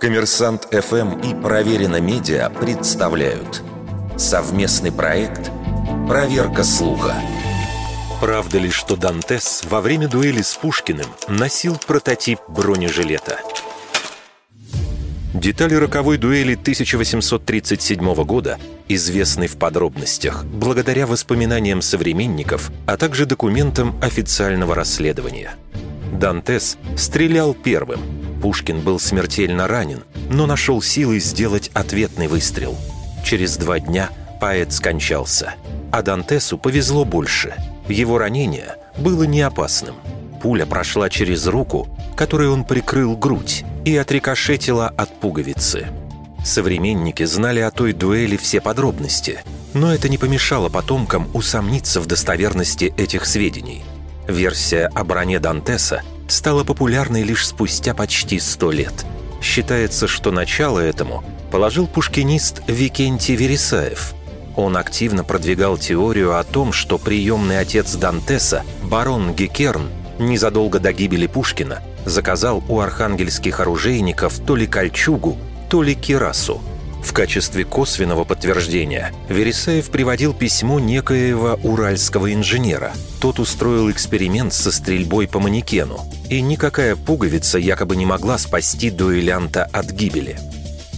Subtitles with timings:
[0.00, 3.62] Коммерсант ФМ и Проверено Медиа представляют
[4.18, 5.50] совместный проект
[6.06, 7.14] «Проверка слуха».
[8.20, 13.40] Правда ли, что Дантес во время дуэли с Пушкиным носил прототип бронежилета?
[15.32, 18.58] Детали роковой дуэли 1837 года
[18.88, 25.54] известны в подробностях благодаря воспоминаниям современников, а также документам официального расследования.
[26.12, 28.00] Дантес стрелял первым–
[28.46, 32.76] Пушкин был смертельно ранен, но нашел силы сделать ответный выстрел.
[33.24, 34.08] Через два дня
[34.40, 35.54] поэт скончался.
[35.90, 37.56] А Дантесу повезло больше.
[37.88, 39.96] Его ранение было не опасным.
[40.40, 45.88] Пуля прошла через руку, которой он прикрыл грудь, и отрикошетила от пуговицы.
[46.44, 49.40] Современники знали о той дуэли все подробности,
[49.74, 53.82] но это не помешало потомкам усомниться в достоверности этих сведений.
[54.28, 59.06] Версия о броне Дантеса стала популярной лишь спустя почти сто лет.
[59.42, 64.14] Считается, что начало этому положил пушкинист Викентий Вересаев.
[64.56, 71.26] Он активно продвигал теорию о том, что приемный отец Дантеса, барон Гекерн, незадолго до гибели
[71.26, 75.36] Пушкина, заказал у архангельских оружейников то ли кольчугу,
[75.68, 76.62] то ли кирасу–
[77.06, 82.92] в качестве косвенного подтверждения Вересаев приводил письмо некоего уральского инженера.
[83.20, 89.64] Тот устроил эксперимент со стрельбой по манекену, и никакая пуговица якобы не могла спасти дуэлянта
[89.72, 90.36] от гибели.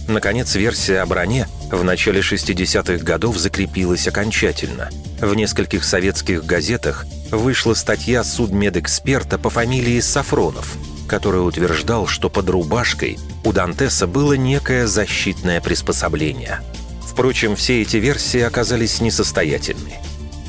[0.09, 4.89] Наконец, версия о броне в начале 60-х годов закрепилась окончательно.
[5.21, 10.75] В нескольких советских газетах вышла статья судмедэксперта по фамилии Сафронов–
[11.09, 16.61] который утверждал, что под рубашкой у Дантеса было некое защитное приспособление.
[17.01, 19.95] Впрочем, все эти версии оказались несостоятельны.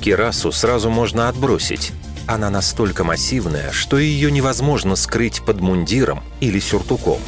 [0.00, 1.92] Кирасу сразу можно отбросить.
[2.26, 7.18] Она настолько массивная, что ее невозможно скрыть под мундиром или сюртуком.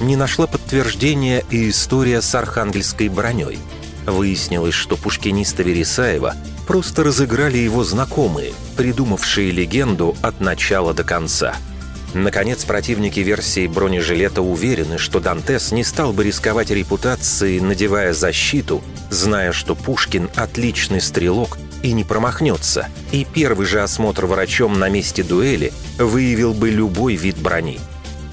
[0.00, 3.58] Не нашла подтверждения и история с архангельской броней.
[4.06, 6.34] Выяснилось, что пушкиниста Вересаева
[6.66, 11.54] просто разыграли его знакомые, придумавшие легенду от начала до конца–
[12.16, 19.52] Наконец, противники версии бронежилета уверены, что Дантес не стал бы рисковать репутацией, надевая защиту, зная,
[19.52, 25.74] что Пушкин отличный стрелок и не промахнется, и первый же осмотр врачом на месте дуэли
[25.98, 27.80] выявил бы любой вид брони.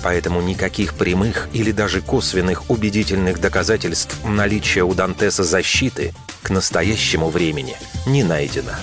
[0.04, 7.78] Поэтому никаких прямых или даже косвенных убедительных доказательств наличия у Дантеса защиты к настоящему времени
[8.06, 8.74] не найдено.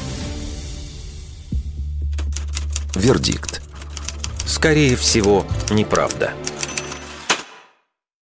[2.94, 3.60] Вердикт.
[4.46, 6.32] Скорее всего, неправда.